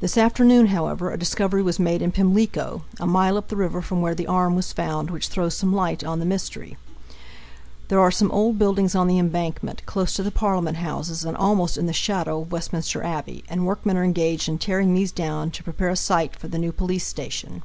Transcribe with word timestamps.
This 0.00 0.18
afternoon, 0.18 0.66
however, 0.66 1.10
a 1.10 1.18
discovery 1.18 1.62
was 1.62 1.78
made 1.78 2.02
in 2.02 2.12
Pimlico, 2.12 2.82
a 3.00 3.06
mile 3.06 3.38
up 3.38 3.48
the 3.48 3.56
river 3.56 3.80
from 3.80 4.02
where 4.02 4.14
the 4.14 4.26
arm 4.26 4.54
was 4.54 4.70
found, 4.70 5.10
which 5.10 5.28
throws 5.28 5.56
some 5.56 5.74
light 5.74 6.04
on 6.04 6.18
the 6.18 6.26
mystery. 6.26 6.76
There 7.88 7.98
are 7.98 8.10
some 8.10 8.30
old 8.32 8.58
buildings 8.58 8.94
on 8.94 9.06
the 9.06 9.18
embankment, 9.18 9.86
close 9.86 10.12
to 10.16 10.22
the 10.22 10.30
Parliment 10.30 10.76
Houses, 10.76 11.24
and 11.24 11.34
almost 11.38 11.78
in 11.78 11.86
the 11.86 11.94
shadow 11.94 12.42
of 12.42 12.52
Westminster 12.52 13.02
Abbey, 13.02 13.44
and 13.48 13.64
workmen 13.64 13.96
are 13.96 14.04
engaged 14.04 14.46
in 14.46 14.58
tearing 14.58 14.92
these 14.92 15.10
down 15.10 15.50
to 15.52 15.64
prepare 15.64 15.88
a 15.88 15.96
site 15.96 16.36
for 16.36 16.48
the 16.48 16.58
new 16.58 16.70
police 16.70 17.06
station. 17.06 17.62